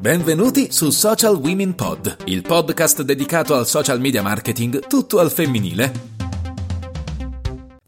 [0.00, 6.15] Benvenuti su Social Women Pod, il podcast dedicato al social media marketing tutto al femminile.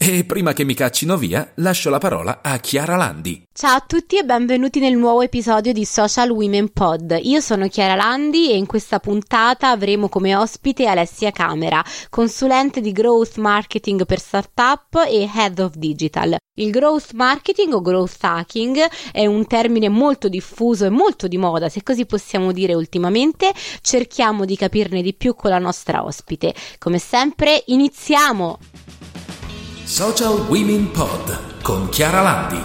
[0.01, 3.43] E prima che mi caccino via, lascio la parola a Chiara Landi.
[3.53, 7.19] Ciao a tutti e benvenuti nel nuovo episodio di Social Women Pod.
[7.21, 12.93] Io sono Chiara Landi e in questa puntata avremo come ospite Alessia Camera, consulente di
[12.93, 16.37] growth marketing per startup e head of digital.
[16.61, 18.79] Il growth marketing o growth hacking
[19.11, 23.53] è un termine molto diffuso e molto di moda, se così possiamo dire ultimamente.
[23.81, 26.55] Cerchiamo di capirne di più con la nostra ospite.
[26.79, 28.59] Come sempre, iniziamo!
[29.89, 32.61] Social Women Pod con Chiara Landi.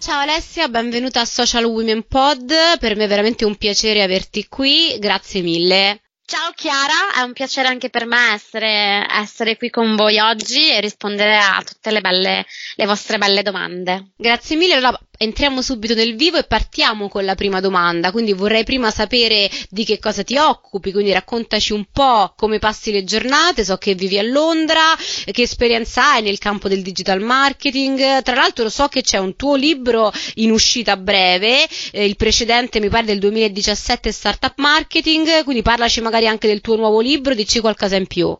[0.00, 2.52] Ciao Alessia, benvenuta a Social Women Pod.
[2.80, 6.00] Per me è veramente un piacere averti qui, grazie mille.
[6.24, 10.80] Ciao Chiara, è un piacere anche per me essere, essere, qui con voi oggi e
[10.80, 12.44] rispondere a tutte le, belle,
[12.74, 14.10] le vostre belle domande.
[14.16, 14.74] Grazie mille.
[14.74, 18.10] Allora, entriamo subito nel vivo e partiamo con la prima domanda.
[18.10, 22.90] Quindi vorrei prima sapere di che cosa ti occupi, quindi raccontaci un po' come passi
[22.90, 24.96] le giornate, so che vivi a Londra,
[25.30, 28.22] che esperienza hai nel campo del digital marketing.
[28.22, 32.88] Tra l'altro so che c'è un tuo libro in uscita breve, eh, il precedente mi
[32.88, 37.96] pare del 2017 Startup Marketing, quindi parlaci magari anche del tuo nuovo libro, dici qualcosa
[37.96, 38.34] in più.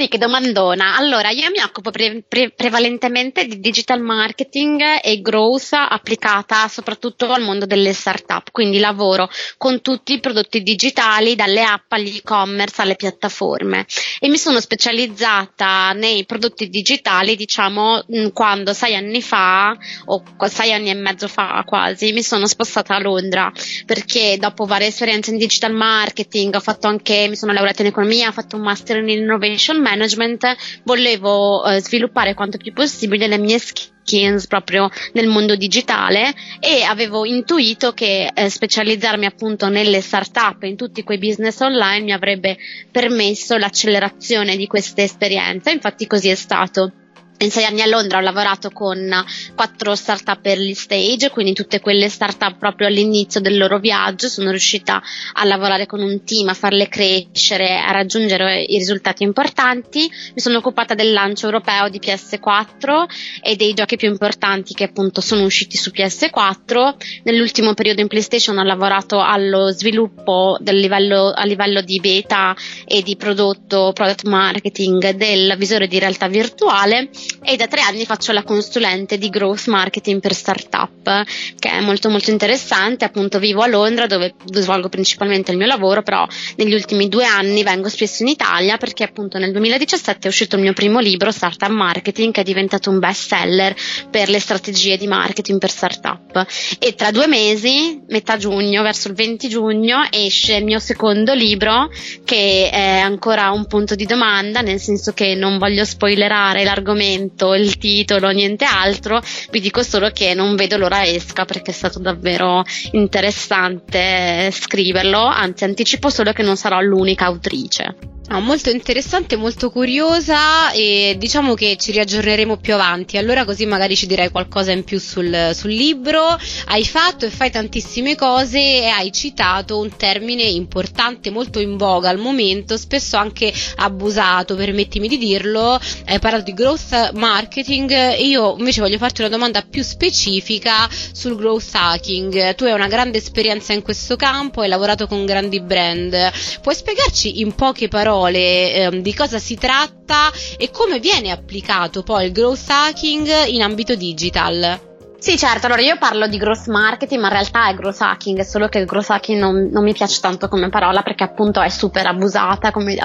[0.00, 0.96] Sì, che domandona.
[0.96, 7.42] Allora, io mi occupo pre- pre- prevalentemente di digital marketing e growth applicata soprattutto al
[7.42, 12.96] mondo delle startup, quindi lavoro con tutti i prodotti digitali, dalle app agli e-commerce alle
[12.96, 13.84] piattaforme.
[14.20, 19.76] E mi sono specializzata nei prodotti digitali, diciamo, mm, quando sei anni fa
[20.06, 23.52] o sei anni e mezzo fa quasi mi sono spostata a Londra.
[23.84, 28.28] Perché dopo varie esperienze in digital marketing ho fatto anche, mi sono laureata in economia,
[28.28, 33.58] ho fatto un master in innovation management volevo eh, sviluppare quanto più possibile le mie
[33.58, 40.76] skills proprio nel mondo digitale e avevo intuito che eh, specializzarmi appunto nelle startup in
[40.76, 42.56] tutti quei business online mi avrebbe
[42.90, 45.70] permesso l'accelerazione di queste esperienze.
[45.70, 46.92] Infatti così è stato
[47.42, 49.24] in sei anni a Londra ho lavorato con
[49.54, 54.28] quattro startup early stage, quindi tutte quelle startup proprio all'inizio del loro viaggio.
[54.28, 55.02] Sono riuscita
[55.32, 60.00] a lavorare con un team, a farle crescere, a raggiungere i risultati importanti.
[60.00, 63.04] Mi sono occupata del lancio europeo di PS4
[63.42, 66.94] e dei giochi più importanti che appunto sono usciti su PS4.
[67.24, 73.16] Nell'ultimo periodo in PlayStation ho lavorato allo sviluppo livello, a livello di beta e di
[73.16, 77.08] prodotto, product marketing del visore di realtà virtuale
[77.42, 81.24] e da tre anni faccio la consulente di growth marketing per startup,
[81.58, 83.04] che è molto molto interessante.
[83.04, 86.26] Appunto vivo a Londra dove svolgo principalmente il mio lavoro, però
[86.56, 90.62] negli ultimi due anni vengo spesso in Italia perché appunto nel 2017 è uscito il
[90.62, 93.74] mio primo libro, Startup Marketing, che è diventato un best seller
[94.10, 96.46] per le strategie di marketing per startup.
[96.78, 101.90] E tra due mesi, metà giugno, verso il 20 giugno, esce il mio secondo libro,
[102.24, 107.54] che è ancora un punto di domanda, nel senso che non voglio spoilerare l'argomento l'argomento,
[107.54, 109.20] il titolo, niente altro,
[109.50, 115.64] vi dico solo che non vedo l'ora esca perché è stato davvero interessante scriverlo, anzi
[115.64, 118.18] anticipo solo che non sarò l'unica autrice.
[118.30, 123.16] No, molto interessante, molto curiosa e diciamo che ci riaggiorneremo più avanti.
[123.16, 126.38] Allora così magari ci dirai qualcosa in più sul, sul libro.
[126.66, 132.08] Hai fatto e fai tantissime cose e hai citato un termine importante, molto in voga
[132.08, 135.80] al momento, spesso anche abusato, permettimi di dirlo.
[136.06, 138.18] Hai parlato di growth marketing.
[138.18, 142.54] Io invece voglio farti una domanda più specifica sul growth hacking.
[142.54, 146.16] Tu hai una grande esperienza in questo campo, hai lavorato con grandi brand.
[146.60, 148.38] Puoi spiegarci in poche parole?
[148.40, 153.94] ehm, di cosa si tratta e come viene applicato poi il growth hacking in ambito
[153.94, 154.89] digital.
[155.20, 158.68] Sì, certo, allora io parlo di growth marketing, ma in realtà è growth hacking, solo
[158.68, 162.06] che il growth hacking non, non mi piace tanto come parola perché appunto è super
[162.06, 162.96] abusata, come,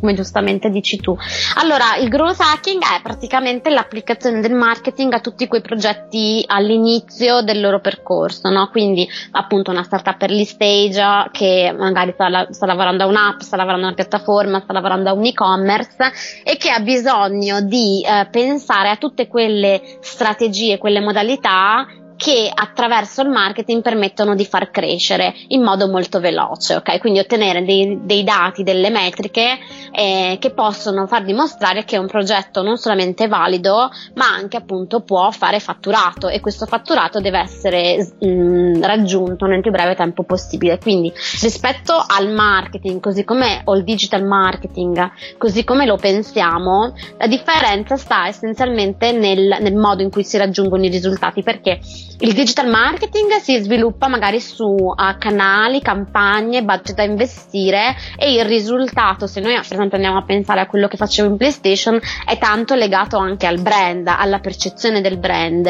[0.00, 1.16] come, giustamente dici tu.
[1.58, 7.60] Allora, il growth hacking è praticamente l'applicazione del marketing a tutti quei progetti all'inizio del
[7.60, 8.68] loro percorso, no?
[8.72, 13.84] Quindi appunto una startup early stage che magari sta, sta lavorando a un'app, sta lavorando
[13.84, 16.10] a una piattaforma, sta lavorando a un e-commerce
[16.42, 21.86] e che ha bisogno di eh, pensare a tutte quelle strategie, quelle modalità 啊
[22.22, 27.00] che attraverso il marketing permettono di far crescere in modo molto veloce, ok?
[27.00, 29.58] Quindi ottenere dei, dei dati, delle metriche
[29.90, 35.00] eh, che possono far dimostrare che un progetto non solamente è valido, ma anche appunto
[35.00, 40.22] può fare fatturato e questo fatturato deve essere mh, mm, raggiunto nel più breve tempo
[40.22, 40.78] possibile.
[40.78, 47.26] Quindi rispetto al marketing, così come o il digital marketing, così come lo pensiamo, la
[47.26, 51.80] differenza sta essenzialmente nel, nel modo in cui si raggiungono i risultati perché
[52.20, 58.44] il digital marketing si sviluppa magari su uh, canali, campagne, budget da investire e il
[58.44, 62.38] risultato, se noi per esempio andiamo a pensare a quello che facevo in PlayStation, è
[62.38, 65.66] tanto legato anche al brand, alla percezione del brand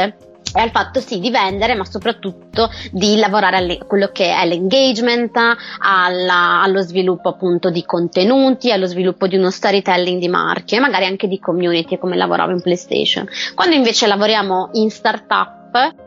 [0.55, 5.37] e al fatto sì di vendere, ma soprattutto di lavorare a quello che è l'engagement,
[5.79, 11.29] alla, allo sviluppo appunto di contenuti, allo sviluppo di uno storytelling di marche, magari anche
[11.29, 13.27] di community come lavoravo in PlayStation.
[13.55, 15.62] Quando invece lavoriamo in startup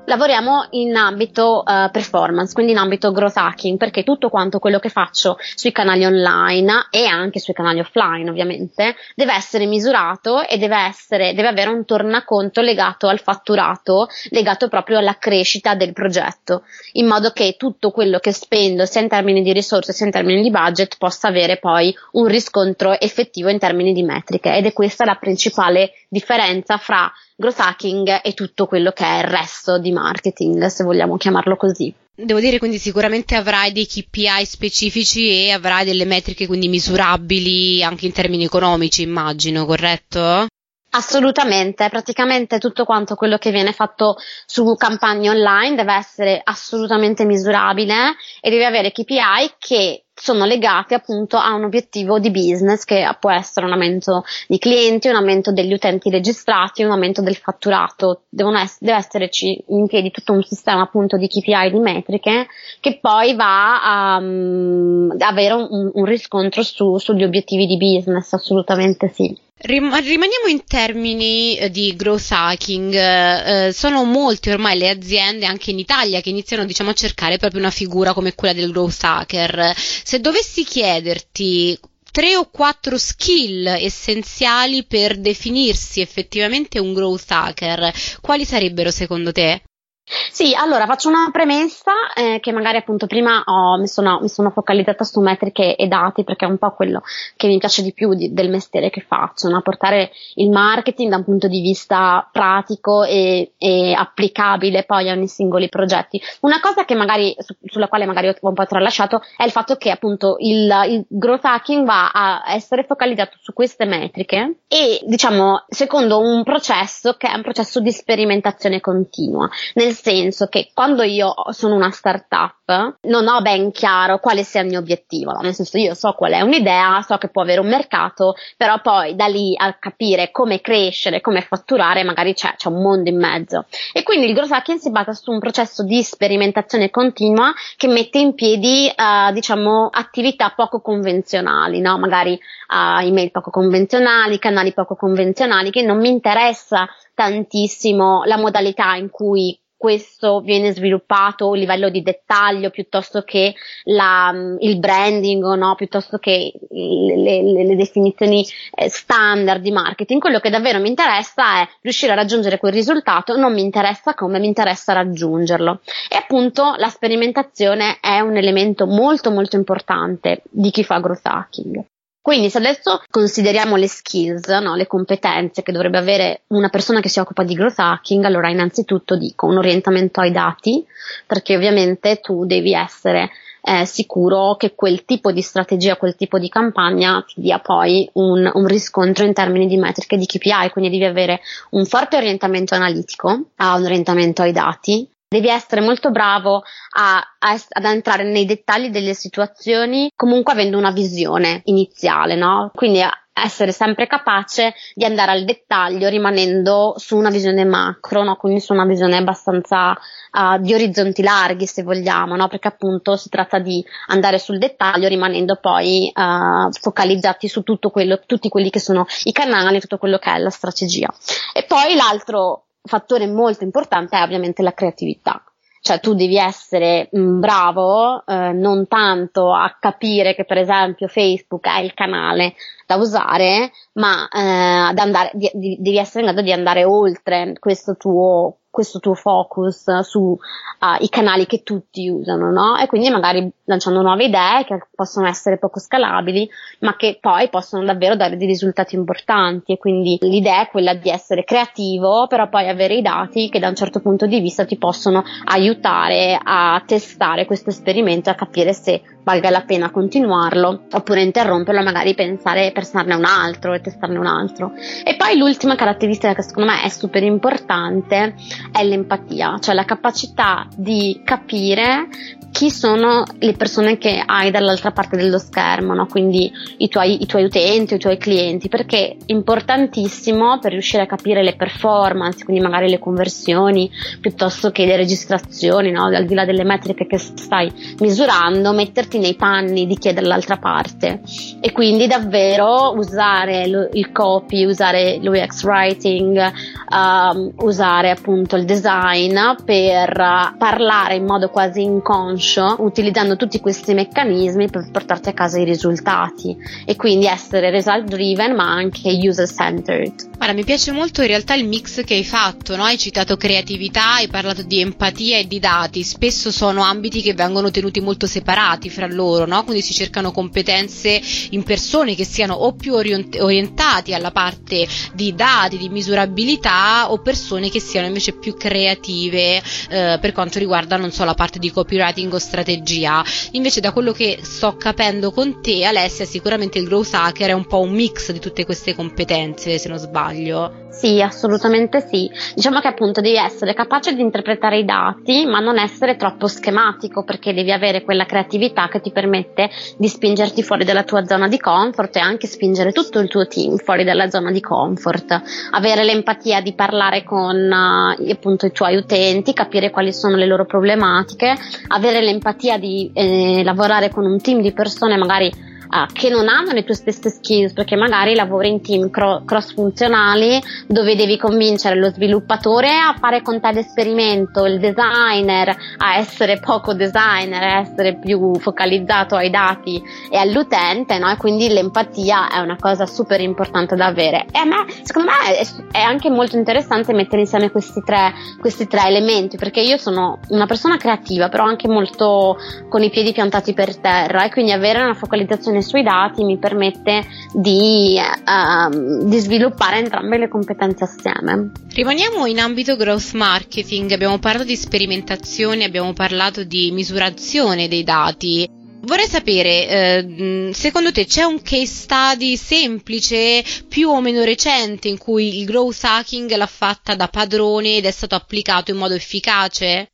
[0.06, 4.90] lavoriamo in ambito uh, performance, quindi in ambito growth hacking, perché tutto quanto quello che
[4.90, 10.78] faccio sui canali online e anche sui canali offline, ovviamente, deve essere misurato e deve
[10.78, 16.64] essere, deve avere un tornaconto legato al fatturato, legato proprio alla crescita del progetto,
[16.94, 20.42] in modo che tutto quello che spendo, sia in termini di risorse sia in termini
[20.42, 24.56] di budget, possa avere poi un riscontro effettivo in termini di metriche.
[24.56, 29.26] Ed è questa la principale differenza fra growth hacking e tutto quello che è il
[29.26, 31.94] resto di marketing, se vogliamo chiamarlo così.
[32.18, 38.06] Devo dire quindi sicuramente avrai dei KPI specifici e avrai delle metriche quindi misurabili anche
[38.06, 40.48] in termini economici, immagino, corretto?
[40.92, 44.16] Assolutamente, praticamente tutto quanto quello che viene fatto
[44.46, 51.36] su campagne online deve essere assolutamente misurabile e deve avere KPI che sono legate appunto
[51.38, 55.74] a un obiettivo di business che può essere un aumento di clienti, un aumento degli
[55.74, 58.22] utenti registrati, un aumento del fatturato.
[58.30, 62.48] Ess- deve esserci in piedi tutto un sistema appunto di KPI, di metriche
[62.80, 69.10] che poi va a um, avere un, un riscontro su, sugli obiettivi di business, assolutamente
[69.10, 69.45] sì.
[69.57, 75.80] Rimaniamo in termini eh, di growth hacking, eh, sono molte ormai le aziende anche in
[75.80, 79.74] Italia che iniziano diciamo, a cercare proprio una figura come quella del growth hacker.
[79.75, 81.80] Se dovessi chiederti
[82.12, 89.62] tre o quattro skill essenziali per definirsi effettivamente un growth hacker, quali sarebbero secondo te?
[90.07, 94.52] Sì, allora faccio una premessa eh, che magari appunto prima ho, mi, sono, mi, sono,
[94.52, 97.02] focalizzata su metriche e dati perché è un po' quello
[97.36, 99.62] che mi piace di più di, del mestiere che faccio, no?
[99.62, 105.28] portare il marketing da un punto di vista pratico e, e, applicabile poi a ogni
[105.28, 106.22] singoli progetti.
[106.42, 109.90] Una cosa magari, su, sulla quale magari ho un po' tralasciato è il fatto che
[109.90, 116.19] appunto il, il growth hacking va a essere focalizzato su queste metriche e diciamo secondo
[116.19, 119.50] un processo che è un processo di sperimentazione continua.
[119.74, 124.68] Nel senso che quando io sono una startup non ho ben chiaro quale sia il
[124.68, 125.40] mio obiettivo, no?
[125.42, 129.16] nel senso io so qual è un'idea, so che può avere un mercato, però poi
[129.16, 133.66] da lì a capire come crescere, come fatturare, magari c'è, c'è un mondo in mezzo.
[133.94, 138.18] E quindi il growth hacking si basa su un processo di sperimentazione continua che mette
[138.20, 141.98] in piedi, uh, diciamo, attività poco convenzionali, no?
[141.98, 148.96] magari uh, email poco convenzionali, canali poco convenzionali, che non mi interessa tantissimo la modalità
[148.96, 155.75] in cui questo viene sviluppato a livello di dettaglio piuttosto che la, il branding, no?
[155.75, 160.19] piuttosto che le, le, le definizioni eh, standard di marketing.
[160.22, 164.39] Quello che davvero mi interessa è riuscire a raggiungere quel risultato, non mi interessa come,
[164.39, 165.81] mi interessa raggiungerlo.
[166.10, 171.86] E appunto la sperimentazione è un elemento molto molto importante di chi fa growth hacking.
[172.25, 177.07] Quindi se adesso consideriamo le skills, no, le competenze che dovrebbe avere una persona che
[177.07, 180.83] si occupa di growth hacking, allora innanzitutto dico un orientamento ai dati,
[181.27, 183.29] perché ovviamente tu devi essere
[183.62, 188.50] eh, sicuro che quel tipo di strategia, quel tipo di campagna ti dia poi un,
[188.51, 193.29] un, riscontro in termini di metriche di KPI, quindi devi avere un forte orientamento analitico,
[193.29, 196.63] un orientamento ai dati, devi essere molto bravo
[196.98, 202.72] a, a, ad entrare nei dettagli delle situazioni, comunque avendo una visione iniziale, no?
[202.74, 203.01] Quindi
[203.38, 208.38] essere sempre capace di andare al dettaglio rimanendo su una visione macro, no?
[208.38, 212.48] quindi su una visione abbastanza uh, di orizzonti larghi se vogliamo, no?
[212.48, 218.22] perché appunto si tratta di andare sul dettaglio rimanendo poi uh, focalizzati su tutto quello,
[218.25, 221.13] tutti quelli che sono i canali, tutto quello che è la strategia.
[221.53, 225.44] E poi l'altro fattore molto importante è ovviamente la creatività.
[225.82, 231.68] Cioè tu devi essere mm, bravo eh, non tanto a capire che per esempio Facebook
[231.68, 236.51] è il canale da usare, ma eh, andare, di, di, devi essere in grado di
[236.51, 242.77] andare oltre questo tuo questo tuo focus sui uh, canali che tutti usano, no?
[242.77, 246.48] E quindi magari lanciando nuove idee che possono essere poco scalabili,
[246.80, 249.72] ma che poi possono davvero dare dei risultati importanti.
[249.72, 253.70] E quindi l'idea è quella di essere creativo, però poi avere i dati che da
[253.70, 259.01] un certo punto di vista ti possono aiutare a testare questo esperimento, a capire se
[259.24, 264.74] valga la pena continuarlo oppure interromperlo, magari pensare, pensarne un altro e testarne un altro.
[265.03, 268.36] E poi l'ultima caratteristica che secondo me è super importante
[268.72, 272.10] è l'empatia, cioè la capacità di capire
[272.55, 276.05] chi sono le persone che hai dall'altra parte dello schermo, no?
[276.05, 281.05] quindi i tuoi, i tuoi, utenti, i tuoi clienti, perché è importantissimo per riuscire a
[281.05, 283.91] capire le performance, quindi magari le conversioni,
[284.22, 286.05] piuttosto che le registrazioni, no?
[286.05, 290.55] al di là delle metriche che stai misurando, metterti nei panni di chi è dall'altra
[290.55, 291.20] parte
[291.60, 292.64] e quindi davvero
[292.95, 296.51] usare lo, il copy, usare l'UX writing,
[296.89, 303.60] um, usare appunto il design per uh, parlare in modo quasi inconscio conscio utilizzando tutti
[303.60, 306.55] questi meccanismi per portarti a casa i risultati
[306.86, 310.34] e quindi essere result driven ma anche user centered.
[310.36, 312.84] Guarda, mi piace molto in realtà il mix che hai fatto, no?
[312.84, 317.72] hai citato creatività, hai parlato di empatia e di dati, spesso sono ambiti che vengono
[317.72, 319.63] tenuti molto separati fra loro, no?
[319.63, 325.78] quindi si cercano competenze in persone che siano o più orientati alla parte di dati,
[325.78, 331.24] di misurabilità o persone che siano invece più creative eh, per quanto riguarda, non so,
[331.24, 333.24] la parte di copywriting o strategia.
[333.52, 337.66] Invece da quello che sto capendo con te, Alessia, sicuramente il growth hacker è un
[337.66, 340.84] po' un mix di tutte queste competenze, se non sbaglio.
[340.96, 342.30] Sì, assolutamente sì.
[342.56, 347.26] Diciamo che appunto devi essere capace di interpretare i dati, ma non essere troppo schematico,
[347.26, 351.60] perché devi avere quella creatività che ti permette di spingerti fuori dalla tua zona di
[351.60, 355.42] comfort e anche spingere tutto il tuo team fuori dalla zona di comfort.
[355.72, 360.66] Avere l'empatia di parlare con uh, appunto i tuoi utenti, capire quali sono le loro
[360.66, 361.56] problematiche,
[361.88, 366.72] avere l'empatia di eh, lavorare con un team di persone magari uh, che non hanno
[366.72, 371.96] le tue stesse skills perché magari lavori in team cro- cross funzionali dove devi convincere
[371.96, 378.18] lo sviluppatore a fare con te l'esperimento, il designer a essere poco designer, a essere
[378.18, 381.34] più focalizzato ai dati e all'utente, no?
[381.38, 384.46] Quindi l'empatia è una cosa super importante da avere.
[384.51, 388.88] E a me, secondo me, è, è anche molto interessante mettere insieme questi tre, questi
[388.88, 392.58] tre elementi perché io sono una persona creativa, però anche molto
[392.89, 397.25] con i piedi piantati per terra e quindi avere una focalizzazione sui dati mi permette
[397.53, 401.72] di, uh, di sviluppare entrambe le competenze assieme.
[401.94, 408.67] Rimaniamo in ambito growth marketing, abbiamo parlato di sperimentazione, abbiamo parlato di misurazione dei dati.
[409.05, 415.20] Vorrei sapere, eh, secondo te c'è un case study semplice, più o meno recente, in
[415.20, 420.08] cui il growth hacking l'ha fatta da padrone ed è stato applicato in modo efficace?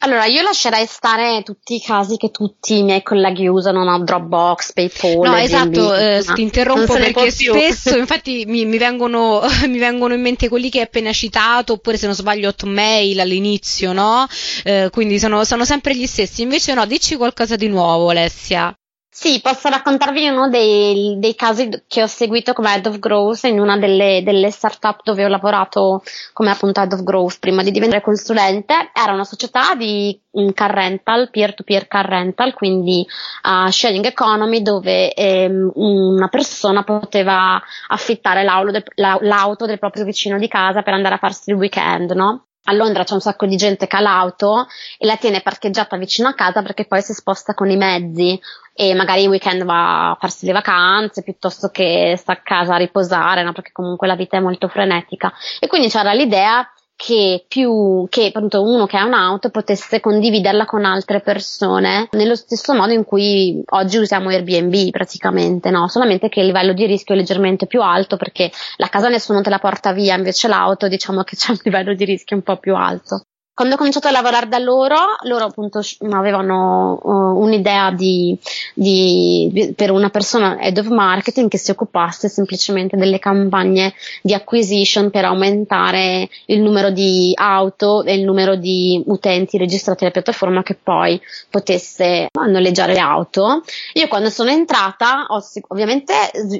[0.00, 3.98] Allora, io lascerei stare tutti i casi che tutti i miei colleghi usano, no?
[4.04, 5.30] Dropbox, PayPal.
[5.30, 10.48] No, esatto, eh, ti interrompo perché spesso, infatti, mi, mi, vengono, mi, vengono, in mente
[10.48, 14.26] quelli che hai appena citato, oppure se non sbaglio Hotmail all'inizio, no?
[14.64, 16.42] Eh, quindi sono, sono sempre gli stessi.
[16.42, 18.76] Invece no, dici qualcosa di nuovo, Alessia.
[19.18, 23.58] Sì, posso raccontarvi uno dei, dei, casi che ho seguito come Head of Growth in
[23.58, 26.02] una delle, delle startup dove ho lavorato
[26.34, 28.74] come appunto Head of Growth prima di diventare consulente.
[28.92, 33.06] Era una società di un car rental, peer-to-peer car rental, quindi
[33.44, 37.58] uh, sharing economy dove ehm, una persona poteva
[37.88, 42.10] affittare l'auto del, l'auto del proprio vicino di casa per andare a farsi il weekend,
[42.10, 42.48] no?
[42.68, 44.66] a Londra c'è un sacco di gente che ha l'auto
[44.98, 48.40] e la tiene parcheggiata vicino a casa perché poi si sposta con i mezzi
[48.76, 52.78] e magari il weekend va a farsi le vacanze piuttosto che sta a casa a
[52.78, 53.52] riposare, no?
[53.52, 55.32] perché comunque la vita è molto frenetica.
[55.58, 60.84] E quindi c'era l'idea che più che appunto uno che ha un'auto potesse condividerla con
[60.84, 65.88] altre persone nello stesso modo in cui oggi usiamo Airbnb praticamente, no?
[65.88, 69.50] Solamente che il livello di rischio è leggermente più alto perché la casa nessuno te
[69.50, 72.74] la porta via, invece l'auto diciamo che c'è un livello di rischio un po' più
[72.74, 73.24] alto.
[73.56, 78.38] Quando ho cominciato a lavorare da loro, loro appunto avevano uh, un'idea di,
[78.74, 84.34] di, di, per una persona head of marketing che si occupasse semplicemente delle campagne di
[84.34, 90.62] acquisition per aumentare il numero di auto e il numero di utenti registrati alla piattaforma
[90.62, 93.62] che poi potesse noleggiare le auto.
[93.94, 96.12] Io quando sono entrata ho ovviamente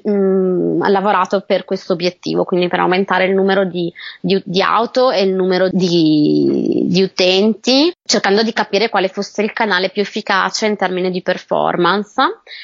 [0.02, 5.20] mh, mm, lavorato per questo obiettivo, quindi per aumentare il numero di, di auto e
[5.24, 10.76] il numero di di utenti, cercando di capire quale fosse il canale più efficace in
[10.76, 12.23] termini di performance.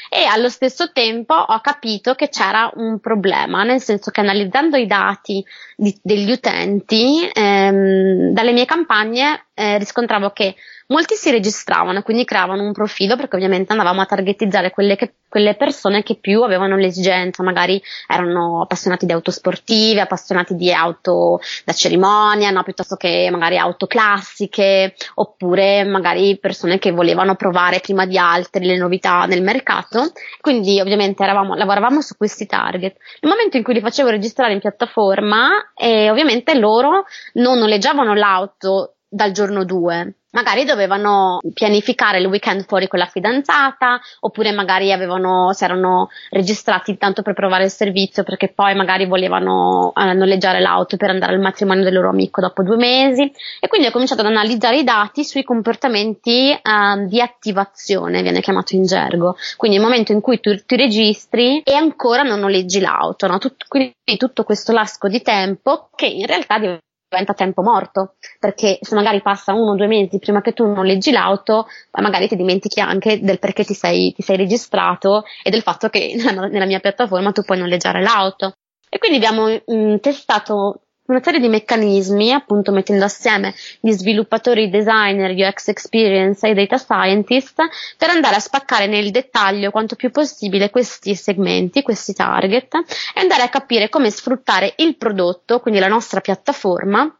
[0.09, 4.87] E allo stesso tempo ho capito che c'era un problema, nel senso che analizzando i
[4.87, 5.45] dati
[5.77, 10.55] di, degli utenti, ehm, dalle mie campagne eh, riscontravo che
[10.87, 15.55] molti si registravano, quindi creavano un profilo perché ovviamente andavamo a targetizzare quelle, che, quelle
[15.55, 21.73] persone che più avevano l'esigenza, magari erano appassionati di auto sportive, appassionati di auto da
[21.73, 22.63] cerimonia, no?
[22.63, 28.77] piuttosto che magari auto classiche, oppure magari persone che volevano provare prima di altri le
[28.77, 30.13] novità nel mercato.
[30.41, 32.97] Quindi ovviamente eravamo, lavoravamo su questi target.
[33.21, 37.05] Nel momento in cui li facevo registrare in piattaforma, eh, ovviamente loro
[37.35, 44.01] non noleggiavano l'auto dal giorno 2, magari dovevano pianificare il weekend fuori con la fidanzata,
[44.21, 49.93] oppure magari avevano, si erano registrati tanto per provare il servizio perché poi magari volevano
[49.95, 53.31] eh, noleggiare l'auto per andare al matrimonio del loro amico dopo due mesi.
[53.61, 56.61] E quindi ho cominciato ad analizzare i dati sui comportamenti eh,
[57.07, 59.37] di attivazione, viene chiamato in gergo.
[59.59, 63.37] Quindi il momento in cui tu ti registri e ancora non noleggi l'auto, no?
[63.37, 66.91] Tut- quindi tutto questo lasco di tempo che in realtà diventa
[67.35, 71.11] tempo morto, perché se magari passa uno o due mesi prima che tu non leggi
[71.11, 71.67] l'auto,
[72.01, 76.15] magari ti dimentichi anche del perché ti sei, ti sei registrato e del fatto che
[76.51, 78.55] nella mia piattaforma tu puoi noleggiare l'auto.
[78.89, 85.31] E quindi abbiamo mh, testato una serie di meccanismi, appunto mettendo assieme gli sviluppatori, designer,
[85.31, 87.63] UX experience e data scientist
[87.97, 92.75] per andare a spaccare nel dettaglio quanto più possibile questi segmenti, questi target
[93.15, 97.15] e andare a capire come sfruttare il prodotto, quindi la nostra piattaforma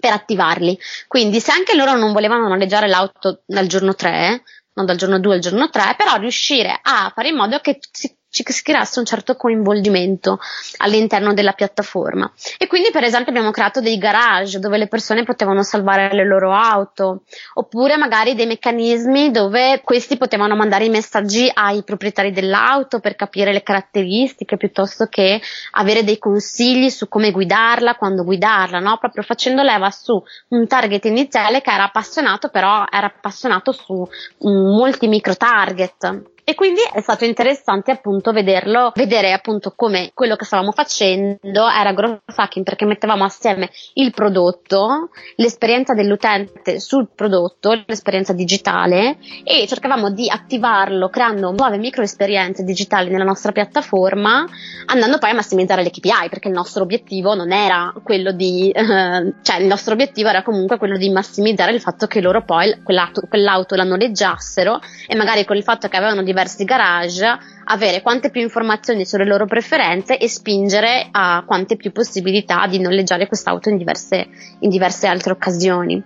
[0.00, 0.78] per attivarli.
[1.06, 4.42] Quindi se anche loro non volevano noleggiare l'auto dal giorno 3,
[4.74, 8.14] non dal giorno 2 al giorno 3, però riuscire a fare in modo che si
[8.34, 10.40] ci si creasse un certo coinvolgimento
[10.78, 12.30] all'interno della piattaforma.
[12.58, 16.52] E quindi, per esempio, abbiamo creato dei garage dove le persone potevano salvare le loro
[16.52, 17.22] auto,
[17.54, 23.52] oppure magari dei meccanismi dove questi potevano mandare i messaggi ai proprietari dell'auto per capire
[23.52, 25.40] le caratteristiche piuttosto che
[25.72, 28.98] avere dei consigli su come guidarla, quando guidarla, no?
[28.98, 33.92] Proprio facendo leva su un target iniziale che era appassionato, però era appassionato su
[34.38, 40.36] um, molti micro target e quindi è stato interessante appunto vederlo, vedere appunto come quello
[40.36, 47.82] che stavamo facendo era growth hacking perché mettevamo assieme il prodotto, l'esperienza dell'utente sul prodotto,
[47.86, 54.44] l'esperienza digitale e cercavamo di attivarlo creando nuove micro esperienze digitali nella nostra piattaforma,
[54.86, 59.34] andando poi a massimizzare le KPI perché il nostro obiettivo non era quello di, eh,
[59.40, 63.22] cioè il nostro obiettivo era comunque quello di massimizzare il fatto che loro poi quell'auto,
[63.28, 68.40] quell'auto la noleggiassero e magari con il fatto che avevano diversi garage, avere quante più
[68.40, 74.26] informazioni sulle loro preferenze e spingere a quante più possibilità di noleggiare quest'auto in diverse,
[74.58, 76.02] in diverse altre occasioni.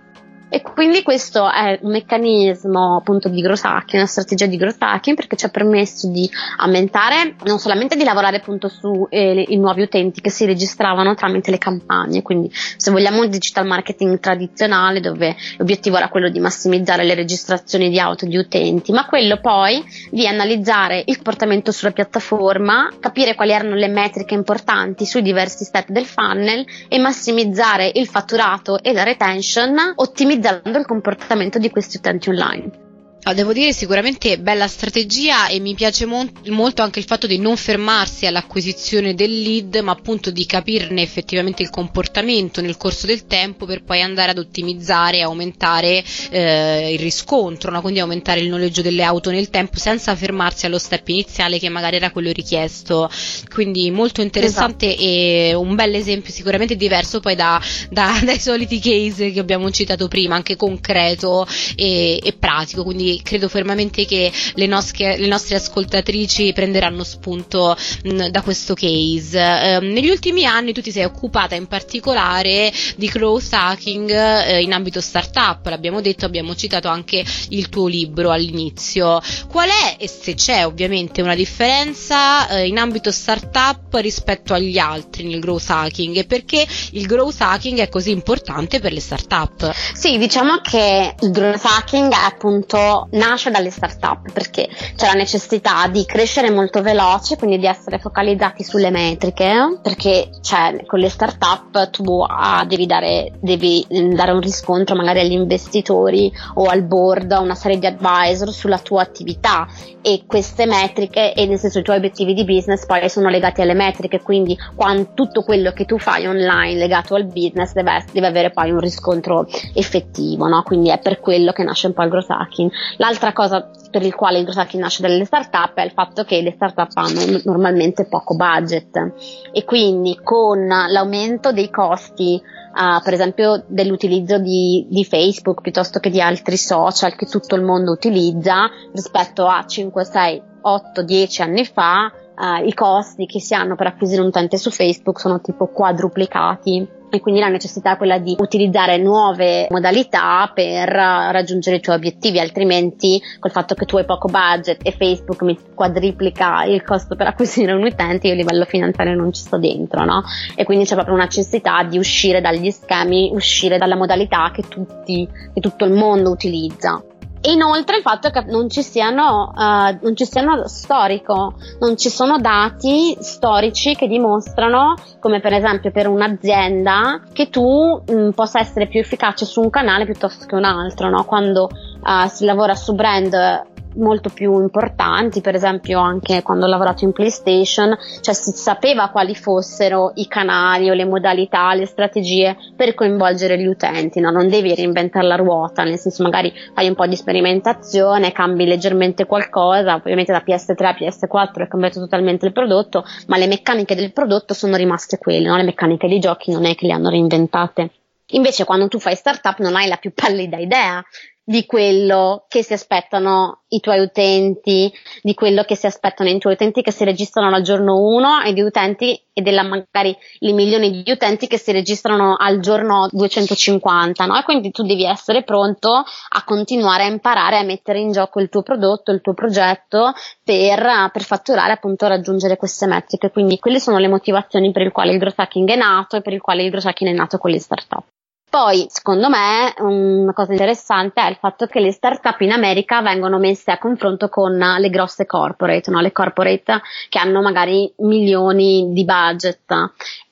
[0.51, 5.15] E quindi questo è un meccanismo appunto di growth hacking, una strategia di growth hacking
[5.15, 10.21] perché ci ha permesso di aumentare, non solamente di lavorare appunto su eh, nuovi utenti
[10.21, 15.97] che si registravano tramite le campagne, quindi se vogliamo un digital marketing tradizionale dove l'obiettivo
[15.97, 21.03] era quello di massimizzare le registrazioni di auto di utenti, ma quello poi di analizzare
[21.05, 26.65] il comportamento sulla piattaforma, capire quali erano le metriche importanti sui diversi step del funnel
[26.87, 32.88] e massimizzare il fatturato e la retention, ottimizzare analizzando il comportamento di questi utenti online.
[33.23, 37.37] Ah, devo dire sicuramente bella strategia e mi piace mo- molto anche il fatto di
[37.37, 43.27] non fermarsi all'acquisizione del lead, ma appunto di capirne effettivamente il comportamento nel corso del
[43.27, 47.81] tempo per poi andare ad ottimizzare e aumentare eh, il riscontro, no?
[47.81, 51.97] quindi aumentare il noleggio delle auto nel tempo senza fermarsi allo step iniziale che magari
[51.97, 53.09] era quello richiesto.
[53.53, 55.03] Quindi molto interessante esatto.
[55.03, 60.07] e un bel esempio sicuramente diverso poi da, da, dai soliti case che abbiamo citato
[60.07, 62.83] prima, anche concreto e, e pratico.
[62.85, 69.39] Quindi credo fermamente che le nostre, le nostre ascoltatrici prenderanno spunto mh, da questo case.
[69.39, 74.73] Eh, negli ultimi anni tu ti sei occupata in particolare di growth hacking eh, in
[74.73, 79.21] ambito startup, l'abbiamo detto, abbiamo citato anche il tuo libro all'inizio.
[79.47, 85.23] Qual è, e se c'è ovviamente, una differenza eh, in ambito startup rispetto agli altri
[85.23, 89.71] nel growth hacking e perché il growth hacking è così importante per le startup?
[89.93, 95.87] Sì, diciamo che il growth hacking è appunto nasce dalle start-up perché c'è la necessità
[95.87, 101.89] di crescere molto veloce, quindi di essere focalizzati sulle metriche, perché cioè, con le start-up
[101.89, 107.39] tu ah, devi, dare, devi dare un riscontro magari agli investitori o al board, a
[107.39, 109.67] una serie di advisor sulla tua attività
[110.01, 113.73] e queste metriche e nel senso i tuoi obiettivi di business poi sono legati alle
[113.73, 118.51] metriche, quindi quando, tutto quello che tu fai online legato al business deve, deve avere
[118.51, 120.63] poi un riscontro effettivo, no?
[120.63, 122.71] quindi è per quello che nasce un po' il growth hacking.
[122.97, 126.51] L'altra cosa per il quale growth hacking nasce dalle startup è il fatto che le
[126.51, 129.13] startup hanno normalmente poco budget.
[129.51, 136.09] E quindi con l'aumento dei costi uh, per esempio dell'utilizzo di, di, Facebook piuttosto che
[136.09, 141.65] di altri social che tutto il mondo utilizza rispetto a 5, 6, 8, 10 anni
[141.65, 145.67] fa uh, i costi che si hanno per acquisire un utente su Facebook sono tipo
[145.67, 151.95] quadruplicati e quindi la necessità è quella di utilizzare nuove modalità per raggiungere i tuoi
[151.95, 157.15] obiettivi, altrimenti col fatto che tu hai poco budget e Facebook mi quadriplica il costo
[157.15, 160.23] per acquisire un utente, io a livello finanziario non ci sto dentro, no?
[160.55, 165.27] E quindi c'è proprio una necessità di uscire dagli schemi, uscire dalla modalità che tutti,
[165.53, 167.01] che tutto il mondo utilizza.
[167.41, 172.09] E inoltre il fatto che non ci siano, uh, non ci siano storico, non ci
[172.09, 178.59] sono dati storici che dimostrano, come per esempio per un'azienda, che tu mh, mm, possa
[178.59, 181.23] essere più efficace su un canale piuttosto che un altro, no?
[181.23, 181.69] Quando
[182.01, 187.11] uh, si lavora su brand molto più importanti, per esempio anche quando ho lavorato in
[187.11, 193.57] PlayStation, cioè si sapeva quali fossero i canali o le modalità, le strategie per coinvolgere
[193.59, 194.31] gli utenti, no?
[194.31, 199.25] non devi reinventare la ruota, nel senso magari fai un po' di sperimentazione, cambi leggermente
[199.25, 204.13] qualcosa, ovviamente da PS3 a PS4 è cambiato totalmente il prodotto, ma le meccaniche del
[204.13, 205.57] prodotto sono rimaste quelle, no?
[205.57, 207.91] le meccaniche dei giochi non è che le hanno reinventate.
[208.33, 211.03] Invece quando tu fai startup non hai la più pallida idea
[211.49, 216.53] di quello che si aspettano i tuoi utenti, di quello che si aspettano i tuoi
[216.53, 221.01] utenti che si registrano al giorno 1 e di utenti e della magari i milioni
[221.01, 224.37] di utenti che si registrano al giorno 250, no?
[224.37, 228.49] E quindi tu devi essere pronto a continuare a imparare a mettere in gioco il
[228.49, 233.31] tuo prodotto, il tuo progetto per, per fatturare appunto raggiungere queste metriche.
[233.31, 236.33] Quindi quelle sono le motivazioni per le quali il growth hacking è nato e per
[236.33, 238.03] il quale il growth hacking è nato con le startup.
[238.49, 243.37] Poi, secondo me, una cosa interessante è il fatto che le start-up in America vengono
[243.37, 246.01] messe a confronto con le grosse corporate, no?
[246.01, 249.71] le corporate che hanno magari milioni di budget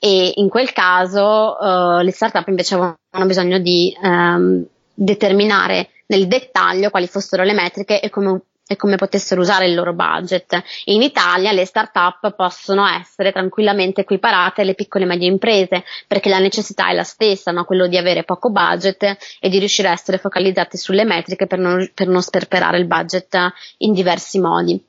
[0.00, 6.90] e in quel caso uh, le start-up invece avevano bisogno di um, determinare nel dettaglio
[6.90, 10.62] quali fossero le metriche e come e come potessero usare il loro budget.
[10.84, 16.38] In Italia le start-up possono essere tranquillamente equiparate alle piccole e medie imprese perché la
[16.38, 17.64] necessità è la stessa, no?
[17.64, 21.90] quello di avere poco budget e di riuscire a essere focalizzate sulle metriche per non,
[21.94, 23.36] per non sperperare il budget
[23.78, 24.80] in diversi modi.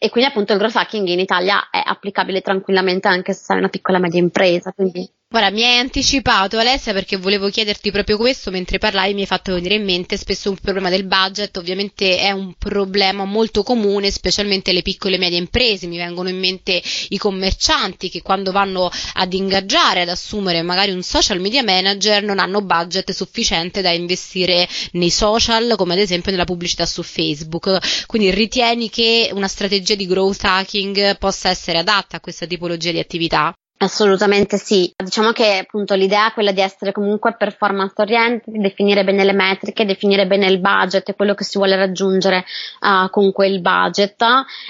[0.00, 3.68] E quindi appunto il growth hacking in Italia è applicabile tranquillamente anche se sei una
[3.68, 4.72] piccola e media impresa.
[4.72, 9.26] Quindi Guarda, mi hai anticipato Alessia perché volevo chiederti proprio questo, mentre parlavi mi hai
[9.26, 14.10] fatto venire in mente spesso un problema del budget, ovviamente è un problema molto comune,
[14.10, 18.90] specialmente le piccole e medie imprese, mi vengono in mente i commercianti che quando vanno
[19.12, 24.66] ad ingaggiare, ad assumere magari un social media manager non hanno budget sufficiente da investire
[24.92, 28.06] nei social, come ad esempio nella pubblicità su Facebook.
[28.06, 32.98] Quindi ritieni che una strategia di growth hacking possa essere adatta a questa tipologia di
[32.98, 33.52] attività?
[33.80, 39.22] Assolutamente sì, diciamo che appunto l'idea è quella di essere comunque performance oriented, definire bene
[39.22, 42.44] le metriche, definire bene il budget e quello che si vuole raggiungere
[42.80, 44.24] uh, con quel budget.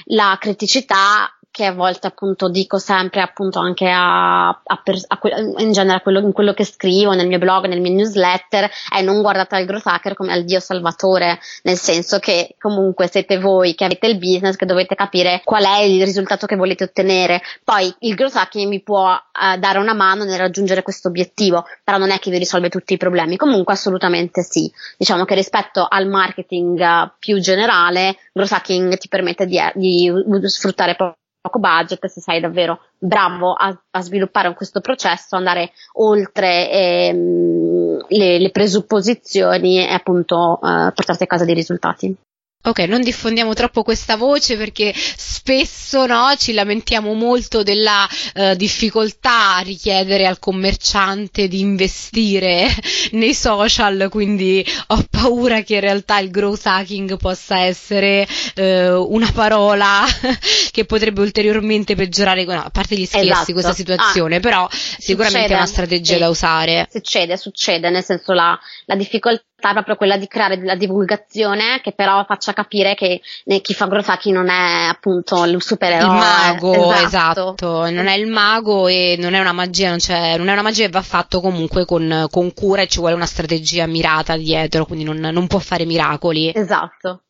[0.08, 5.18] La criticità che a volte appunto dico sempre appunto anche a, a, per, a
[5.56, 9.22] in genere quello, in quello che scrivo nel mio blog, nel mio newsletter è non
[9.22, 13.84] guardate al growth hacker come al dio salvatore, nel senso che comunque siete voi che
[13.84, 17.42] avete il business che dovete capire qual è il risultato che volete ottenere.
[17.64, 21.98] Poi il growth hacking vi può uh, dare una mano nel raggiungere questo obiettivo, però
[21.98, 23.36] non è che vi risolve tutti i problemi.
[23.36, 24.70] Comunque assolutamente sì.
[24.96, 30.12] Diciamo che rispetto al marketing uh, più generale, growth hacking ti permette di, di
[30.44, 30.94] sfruttare
[31.40, 38.38] poco budget, se sei davvero bravo a, a sviluppare questo processo, andare oltre ehm, le,
[38.38, 42.16] le, presupposizioni e appunto eh, portarti a casa dei risultati.
[42.60, 49.56] Ok, non diffondiamo troppo questa voce perché spesso no, ci lamentiamo molto della uh, difficoltà
[49.56, 52.68] a richiedere al commerciante di investire
[53.12, 59.30] nei social, quindi ho paura che in realtà il growth hacking possa essere uh, una
[59.32, 60.04] parola
[60.72, 63.52] che potrebbe ulteriormente peggiorare, no, a parte gli scherzi, esatto.
[63.52, 66.18] questa situazione, ah, però sicuramente succede, è una strategia sì.
[66.18, 66.88] da usare.
[66.90, 72.24] Succede, succede, nel senso la, la difficoltà proprio quella di creare la divulgazione che però
[72.24, 73.20] faccia capire che
[73.60, 76.06] chi fa hacking non è appunto il supereroe.
[76.06, 77.54] Il mago, esatto.
[77.54, 77.90] esatto.
[77.90, 80.90] non è il mago e non è una magia, non, non è una magia che
[80.90, 85.18] va fatto comunque con, con, cura e ci vuole una strategia mirata dietro, quindi non,
[85.18, 86.52] non può fare miracoli.
[86.54, 87.22] Esatto.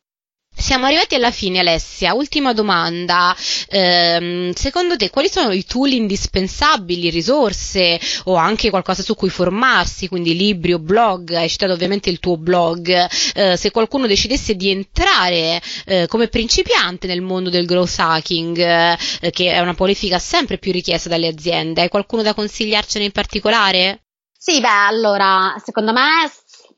[0.59, 2.13] Siamo arrivati alla fine, Alessia.
[2.13, 3.33] Ultima domanda.
[3.69, 10.09] Eh, secondo te, quali sono i tool indispensabili, risorse o anche qualcosa su cui formarsi?
[10.09, 11.31] Quindi libri o blog?
[11.31, 13.07] Hai citato ovviamente il tuo blog.
[13.33, 19.31] Eh, se qualcuno decidesse di entrare eh, come principiante nel mondo del growth hacking, eh,
[19.31, 24.01] che è una politica sempre più richiesta dalle aziende, hai qualcuno da consigliarcene in particolare?
[24.37, 26.29] Sì, beh, allora, secondo me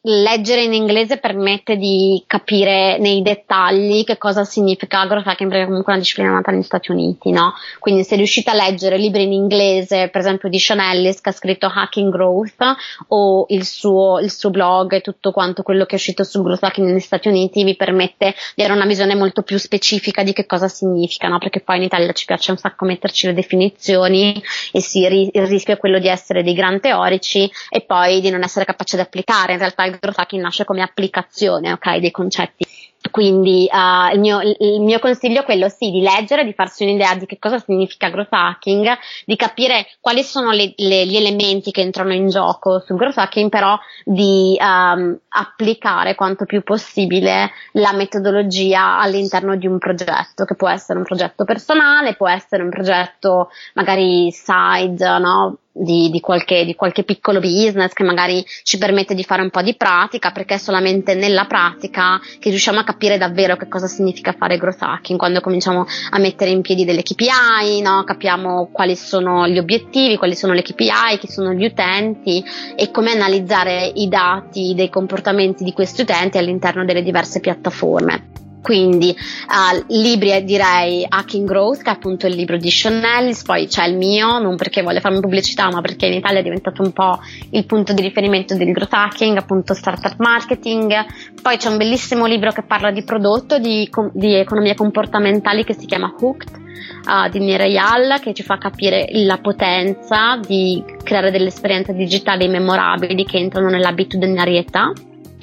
[0.03, 5.93] leggere in inglese permette di capire nei dettagli che cosa significa agrohacking perché è comunque
[5.93, 7.53] una disciplina nata negli Stati Uniti, no?
[7.77, 11.33] Quindi se riuscite a leggere libri in inglese, per esempio di Sean Ellis che ha
[11.33, 12.75] scritto Hacking Growth
[13.09, 16.63] o il suo, il suo blog e tutto quanto quello che è uscito su growth
[16.63, 20.47] hacking negli Stati Uniti vi permette di avere una visione molto più specifica di che
[20.47, 21.37] cosa significa, no?
[21.37, 25.75] Perché poi in Italia ci piace un sacco metterci le definizioni e sì, il rischio
[25.75, 29.53] è quello di essere dei gran teorici e poi di non essere capaci di applicare.
[29.53, 32.65] In realtà growth hacking nasce come applicazione, ok, dei concetti.
[33.09, 37.15] Quindi uh, il, mio, il, mio, consiglio è quello sì, di leggere, di farsi un'idea
[37.15, 41.81] di che cosa significa growth hacking, di capire quali sono le, le, gli elementi che
[41.81, 48.99] entrano in gioco sul growth hacking, però di um, applicare quanto più possibile la metodologia
[48.99, 54.31] all'interno di un progetto, che può essere un progetto personale, può essere un progetto magari
[54.31, 55.57] side, no?
[55.71, 59.61] Di, di, qualche, di, qualche, piccolo business che magari ci permette di fare un po'
[59.61, 64.33] di pratica, perché è solamente nella pratica che riusciamo a capire davvero che cosa significa
[64.33, 68.03] fare growth hacking, quando cominciamo a mettere in piedi delle KPI, no?
[68.03, 72.43] capiamo quali sono gli obiettivi, quali sono le KPI, chi sono gli utenti
[72.75, 78.50] e come analizzare i dati dei comportamenti di questi utenti all'interno delle diverse piattaforme.
[78.61, 83.65] Quindi uh, libri direi Hacking Growth, che è appunto il libro di Sean Ellis, poi
[83.67, 86.91] c'è il mio, non perché voglio farmi pubblicità, ma perché in Italia è diventato un
[86.91, 87.19] po'
[87.49, 90.93] il punto di riferimento del growth hacking, appunto startup marketing.
[91.41, 95.85] Poi c'è un bellissimo libro che parla di prodotto, di, di economia comportamentale che si
[95.85, 96.59] chiama Hooked.
[97.05, 103.23] Uh, di Nirayal che ci fa capire la potenza di creare delle esperienze digitali memorabili
[103.23, 104.91] che entrano nell'abitudinarietà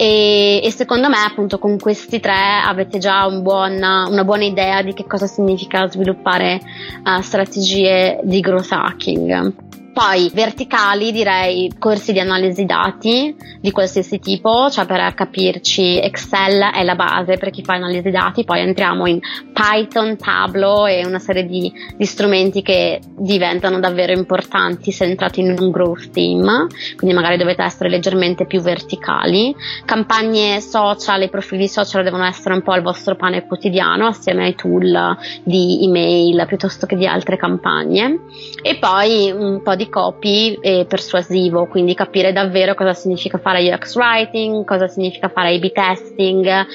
[0.01, 4.81] e, e, secondo me appunto con questi tre avete già un buon, una buona idea
[4.81, 6.61] di che cosa significa sviluppare
[7.05, 9.68] uh, strategie di growth hacking.
[9.99, 16.85] Poi verticali direi corsi di analisi dati di qualsiasi tipo, cioè per capirci Excel è
[16.85, 19.19] la base per chi fa analisi dati, poi entriamo in
[19.53, 25.57] Python, Tableau e una serie di, di strumenti che diventano davvero importanti se entrate in
[25.59, 29.53] un growth team, quindi magari dovete essere leggermente più verticali.
[29.85, 34.55] Campagne social e profili social devono essere un po' il vostro pane quotidiano assieme ai
[34.55, 38.21] tool di email piuttosto che di altre campagne.
[38.63, 43.95] E poi un po' di copy e persuasivo, quindi capire davvero cosa significa fare UX
[43.97, 46.67] writing, cosa significa fare A-B testing,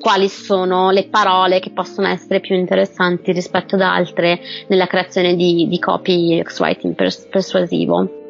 [0.00, 5.68] quali sono le parole che possono essere più interessanti rispetto ad altre nella creazione di,
[5.68, 8.21] di copy UX writing pers- persuasivo.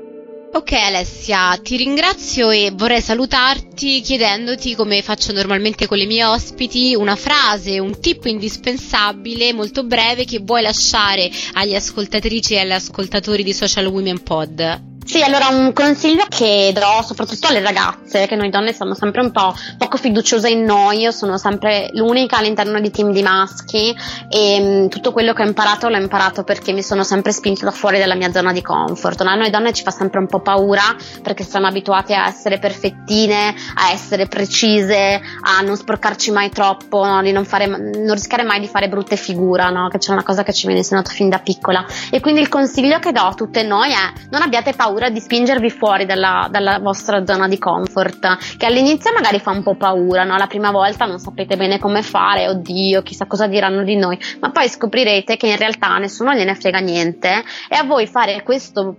[0.55, 6.95] Ok Alessia, ti ringrazio e vorrei salutarti chiedendoti come faccio normalmente con le mie ospiti
[6.95, 13.43] una frase, un tip indispensabile molto breve che vuoi lasciare agli ascoltatrici e agli ascoltatori
[13.43, 14.92] di Social Women Pod.
[15.05, 19.33] Sì, allora un consiglio che do soprattutto alle ragazze, che noi donne siamo sempre un
[19.33, 23.95] po' poco fiduciose in noi, io sono sempre l'unica all'interno di team di maschi
[24.31, 27.65] e mh, mm, tutto quello che ho imparato l'ho imparato perché mi sono sempre spinta
[27.65, 29.23] da fuori dalla mia zona di comfort.
[29.23, 29.35] No?
[29.35, 30.83] Noi donne ci fa sempre un po' paura
[31.21, 37.21] perché siamo abituate a essere perfettine, a essere precise, a non sporcarci mai troppo, no?
[37.23, 39.89] di non, fare, non, rischiare mai di fare brutte figure, no?
[39.89, 41.85] che c'è una cosa che ci viene insegnato fin da piccola.
[42.11, 45.21] E quindi il consiglio che do a tutte noi è non abbiate paura paura di
[45.21, 50.25] spingervi fuori dalla, dalla, vostra zona di comfort, che all'inizio magari fa un po' paura,
[50.25, 50.37] no?
[50.37, 54.51] La prima volta non sapete bene come fare, oddio, chissà cosa diranno di noi, ma
[54.51, 58.97] poi scoprirete che in realtà nessuno gliene frega niente e a voi fare questo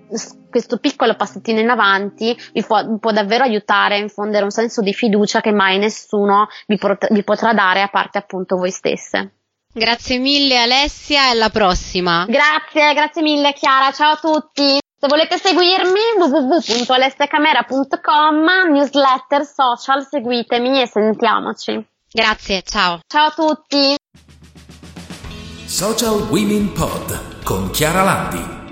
[0.54, 4.94] questo piccolo passettino in avanti vi può, può, davvero aiutare a infondere un senso di
[4.94, 9.32] fiducia che mai nessuno vi, pot- vi potrà dare a parte appunto voi stesse.
[9.74, 12.26] Grazie mille Alessia e alla prossima.
[12.28, 14.82] Grazie, grazie mille Chiara, ciao a tutti.
[15.04, 21.86] Se volete seguirmi www.alestecamera.com, newsletter, social, seguitemi e sentiamoci.
[22.10, 23.02] Grazie, ciao.
[23.06, 23.98] Ciao a tutti.
[25.66, 28.63] Social Women Pod con Chiara Landi.